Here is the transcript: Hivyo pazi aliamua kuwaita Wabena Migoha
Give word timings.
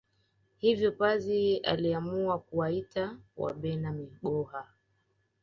Hivyo 0.57 0.91
pazi 0.91 1.57
aliamua 1.57 2.39
kuwaita 2.39 3.17
Wabena 3.37 3.91
Migoha 3.91 4.67